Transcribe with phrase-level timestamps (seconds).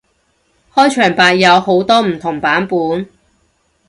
[0.73, 3.07] 開場白有好多唔同版本